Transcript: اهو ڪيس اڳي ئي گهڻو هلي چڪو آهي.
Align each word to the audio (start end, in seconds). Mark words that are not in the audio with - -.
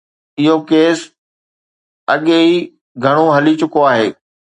اهو 0.39 0.55
ڪيس 0.69 0.99
اڳي 2.13 2.33
ئي 2.45 2.53
گهڻو 3.03 3.25
هلي 3.35 3.53
چڪو 3.61 3.79
آهي. 3.91 4.09